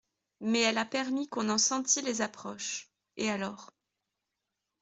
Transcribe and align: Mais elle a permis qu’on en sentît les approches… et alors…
Mais 0.39 0.61
elle 0.61 0.79
a 0.79 0.85
permis 0.85 1.27
qu’on 1.27 1.47
en 1.49 1.59
sentît 1.59 2.01
les 2.01 2.23
approches… 2.23 2.89
et 3.17 3.29
alors… 3.29 3.69